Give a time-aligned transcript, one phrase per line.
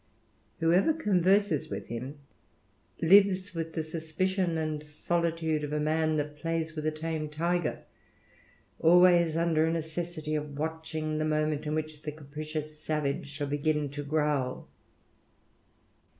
[0.61, 2.17] Whoever converses with him,
[3.03, 6.85] lives wilb the suspicion and solitude of a man that plays witli
[7.19, 7.83] a tiger,
[8.79, 13.89] always under a necessity of watching the leut in which the capricious savage shall begin
[13.91, 14.67] to growl.